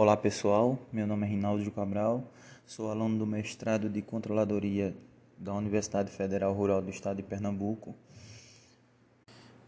[0.00, 2.22] Olá pessoal, meu nome é Rinaldo Cabral,
[2.64, 4.96] sou aluno do mestrado de Controladoria
[5.36, 7.96] da Universidade Federal Rural do Estado de Pernambuco.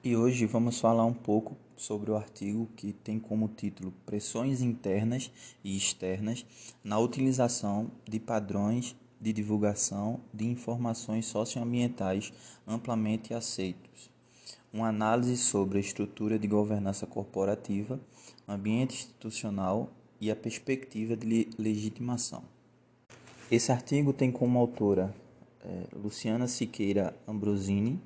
[0.05, 5.33] E hoje vamos falar um pouco sobre o artigo que tem como título Pressões internas
[5.65, 6.47] e externas
[6.85, 12.33] na utilização de padrões de divulgação de informações socioambientais
[12.69, 14.09] amplamente aceitos.
[14.73, 17.99] Uma análise sobre a estrutura de governança corporativa,
[18.47, 22.45] ambiente institucional e a perspectiva de legitimação.
[23.51, 25.15] Esse artigo tem como autora
[25.65, 28.01] é, Luciana Siqueira Ambrosini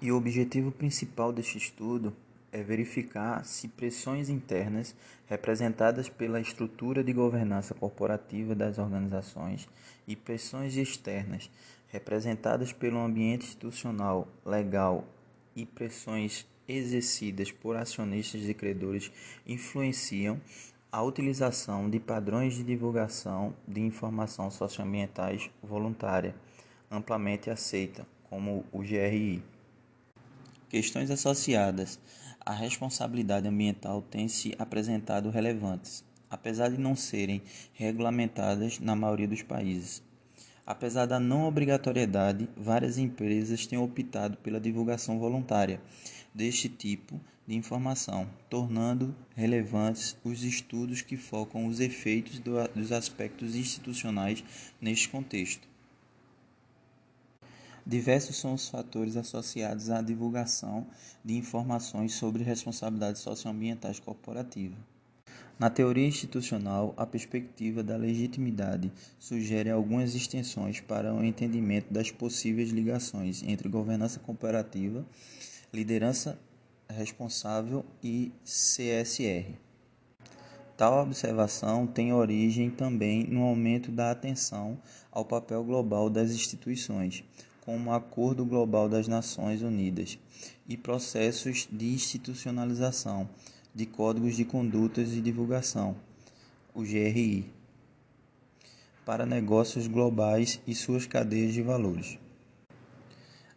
[0.00, 2.14] e o objetivo principal deste estudo
[2.52, 4.94] é verificar se pressões internas
[5.26, 9.68] representadas pela estrutura de governança corporativa das organizações
[10.06, 11.50] e pressões externas
[11.88, 15.04] representadas pelo ambiente institucional, legal
[15.54, 19.10] e pressões exercidas por acionistas e credores
[19.46, 20.40] influenciam
[20.90, 26.34] a utilização de padrões de divulgação de informação socioambientais voluntária,
[26.90, 29.42] amplamente aceita, como o GRI.
[30.68, 31.98] Questões associadas
[32.40, 39.42] à responsabilidade ambiental têm se apresentado relevantes, apesar de não serem regulamentadas na maioria dos
[39.42, 40.02] países.
[40.66, 45.80] Apesar da não obrigatoriedade, várias empresas têm optado pela divulgação voluntária
[46.36, 53.56] deste tipo de informação, tornando relevantes os estudos que focam os efeitos do, dos aspectos
[53.56, 54.44] institucionais
[54.78, 55.66] neste contexto.
[57.86, 60.86] Diversos são os fatores associados à divulgação
[61.24, 64.76] de informações sobre responsabilidade socioambientais corporativa.
[65.58, 72.70] Na teoria institucional, a perspectiva da legitimidade sugere algumas extensões para o entendimento das possíveis
[72.70, 75.06] ligações entre governança cooperativa,
[75.72, 76.38] liderança
[76.88, 79.54] responsável e CSR.
[80.76, 84.78] Tal observação tem origem também no aumento da atenção
[85.10, 87.24] ao papel global das instituições,
[87.62, 90.18] como o Acordo Global das Nações Unidas
[90.68, 93.28] e processos de institucionalização
[93.74, 95.96] de códigos de condutas e divulgação,
[96.74, 97.50] o GRI,
[99.04, 102.18] para negócios globais e suas cadeias de valores.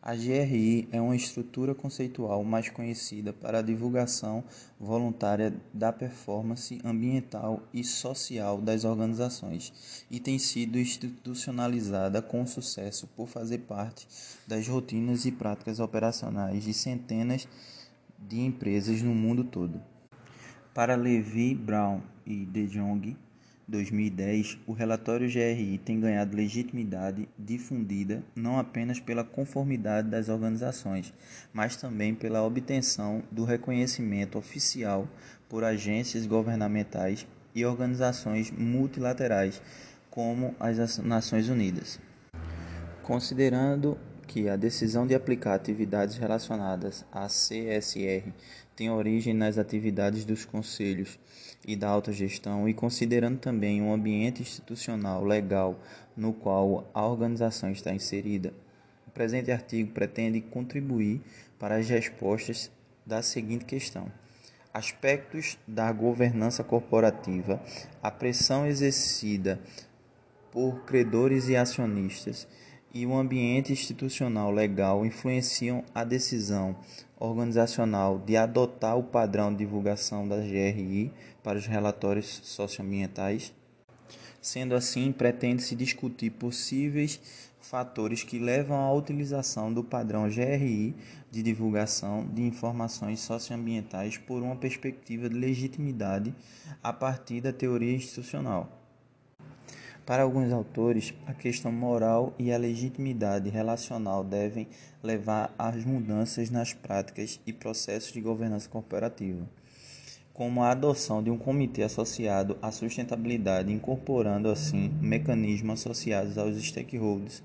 [0.01, 4.45] A GRI é uma estrutura conceitual mais conhecida para a divulgação
[4.79, 13.27] voluntária da performance ambiental e social das organizações e tem sido institucionalizada com sucesso por
[13.27, 14.07] fazer parte
[14.47, 17.45] das rotinas e práticas operacionais de centenas
[18.17, 19.81] de empresas no mundo todo.
[20.73, 23.17] Para Levi Brown e De Jong,
[23.69, 31.13] 2010, o relatório GRI tem ganhado legitimidade difundida não apenas pela conformidade das organizações,
[31.53, 35.07] mas também pela obtenção do reconhecimento oficial
[35.47, 39.61] por agências governamentais e organizações multilaterais,
[40.09, 41.99] como as Nações Unidas.
[43.03, 43.97] Considerando
[44.29, 48.31] que a decisão de aplicar atividades relacionadas à CSR
[48.75, 51.19] tem origem nas atividades dos conselhos
[51.67, 55.79] e da autogestão e considerando também o ambiente institucional legal
[56.15, 58.53] no qual a organização está inserida,
[59.07, 61.21] o presente artigo pretende contribuir
[61.57, 62.71] para as respostas
[63.03, 64.11] da seguinte questão:
[64.71, 67.59] aspectos da governança corporativa,
[68.01, 69.59] a pressão exercida
[70.51, 72.47] por credores e acionistas
[72.93, 76.75] e o ambiente institucional legal influenciam a decisão
[77.19, 81.11] organizacional de adotar o padrão de divulgação da GRI
[81.43, 83.53] para os relatórios socioambientais.
[84.41, 87.19] Sendo assim, pretende-se discutir possíveis
[87.59, 90.95] fatores que levam à utilização do padrão GRI
[91.29, 96.33] de divulgação de informações socioambientais por uma perspectiva de legitimidade
[96.81, 98.78] a partir da teoria institucional.
[100.05, 104.67] Para alguns autores, a questão moral e a legitimidade relacional devem
[105.03, 109.47] levar às mudanças nas práticas e processos de governança corporativa,
[110.33, 117.43] como a adoção de um comitê associado à sustentabilidade, incorporando assim mecanismos associados aos stakeholders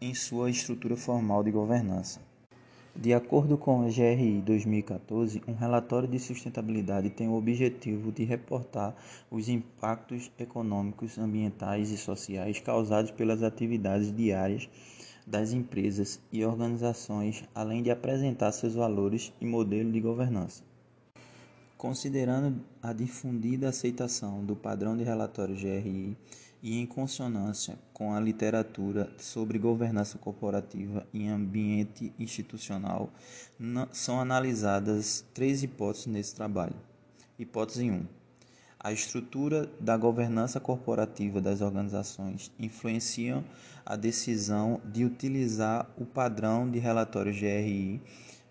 [0.00, 2.27] em sua estrutura formal de governança.
[3.00, 8.92] De acordo com a GRI 2014, um relatório de sustentabilidade tem o objetivo de reportar
[9.30, 14.68] os impactos econômicos, ambientais e sociais causados pelas atividades diárias
[15.24, 20.64] das empresas e organizações, além de apresentar seus valores e modelo de governança.
[21.76, 26.16] Considerando a difundida aceitação do padrão de relatório GRI,
[26.62, 33.10] e em consonância com a literatura sobre governança corporativa em ambiente institucional,
[33.92, 36.76] são analisadas três hipóteses nesse trabalho.
[37.38, 38.04] Hipótese 1.
[38.80, 43.44] A estrutura da governança corporativa das organizações influencia
[43.84, 48.00] a decisão de utilizar o padrão de relatório GRI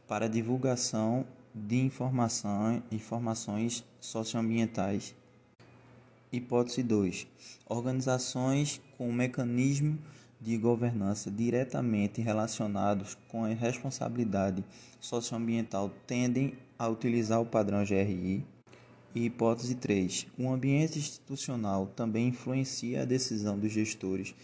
[0.07, 5.15] para divulgação de informação, informações socioambientais.
[6.29, 7.25] Hipótese 2.
[7.69, 9.97] Organizações com mecanismo
[10.41, 14.61] de governança diretamente relacionados com a responsabilidade
[14.99, 18.45] socioambiental tendem a utilizar o padrão GRI
[19.15, 20.27] e hipótese 3.
[20.37, 24.35] O ambiente institucional também influencia a decisão dos gestores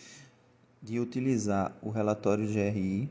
[0.82, 3.10] de utilizar o relatório GRI.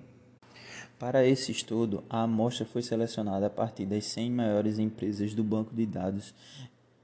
[0.99, 5.75] Para esse estudo, a amostra foi selecionada a partir das 100 maiores empresas do banco
[5.75, 6.35] de dados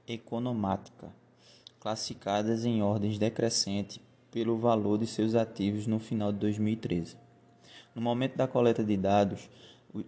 [0.07, 1.13] Economática,
[1.79, 7.17] classificadas em ordens decrescente pelo valor de seus ativos no final de 2013.
[7.95, 9.49] No momento da coleta de dados,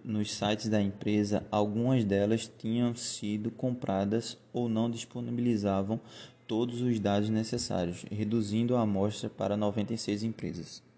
[0.03, 5.99] nos sites da empresa, algumas delas tinham sido compradas ou não disponibilizavam
[6.47, 10.90] todos os dados necessários, reduzindo a amostra para 96 empresas.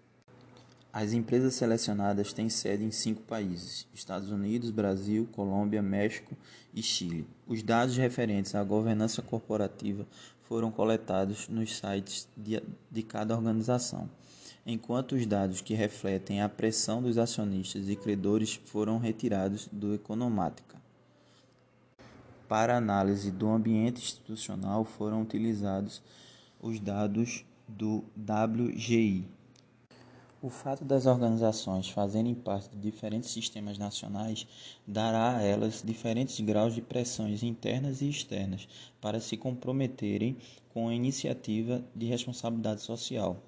[0.96, 6.36] As empresas selecionadas têm sede em cinco países: Estados Unidos, Brasil, Colômbia, México
[6.72, 7.26] e Chile.
[7.48, 10.06] Os dados referentes à governança corporativa
[10.44, 14.08] foram coletados nos sites de, de cada organização
[14.66, 20.80] enquanto os dados que refletem a pressão dos acionistas e credores foram retirados do Economática.
[22.48, 26.00] Para análise do ambiente institucional foram utilizados
[26.60, 29.28] os dados do WGI.
[30.44, 34.46] O fato das organizações fazerem parte de diferentes sistemas nacionais
[34.86, 38.68] dará a elas diferentes graus de pressões internas e externas
[39.00, 40.36] para se comprometerem
[40.68, 43.38] com a iniciativa de responsabilidade social.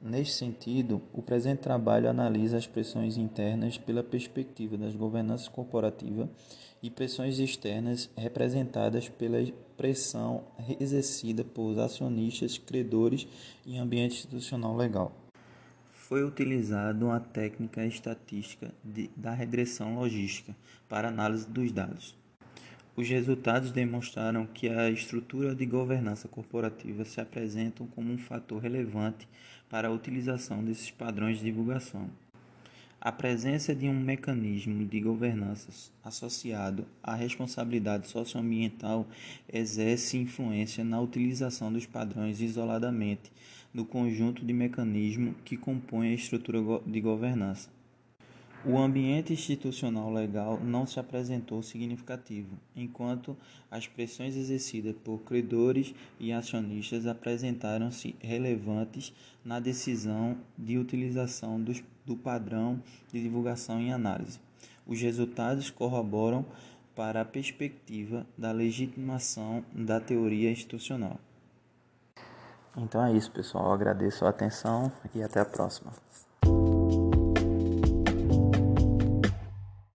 [0.00, 6.30] Neste sentido, o presente trabalho analisa as pressões internas pela perspectiva das governanças corporativa
[6.80, 9.38] e pressões externas representadas pela
[9.76, 10.44] pressão
[10.78, 13.26] exercida por acionistas, credores
[13.66, 15.12] e ambiente institucional legal.
[15.90, 20.54] Foi utilizada uma técnica estatística de, da regressão logística
[20.88, 22.16] para análise dos dados.
[22.98, 29.28] Os resultados demonstraram que a estrutura de governança corporativa se apresentam como um fator relevante
[29.68, 32.08] para a utilização desses padrões de divulgação.
[33.00, 39.06] A presença de um mecanismo de governança associado à responsabilidade socioambiental
[39.52, 43.30] exerce influência na utilização dos padrões isoladamente
[43.72, 47.77] do conjunto de mecanismos que compõem a estrutura de governança.
[48.64, 53.36] O ambiente institucional legal não se apresentou significativo, enquanto
[53.70, 59.14] as pressões exercidas por credores e acionistas apresentaram-se relevantes
[59.44, 62.82] na decisão de utilização dos, do padrão
[63.12, 64.40] de divulgação e análise.
[64.84, 66.44] Os resultados corroboram
[66.96, 71.16] para a perspectiva da legitimação da teoria institucional.
[72.76, 73.66] Então é isso, pessoal.
[73.66, 75.92] Eu agradeço a atenção e até a próxima.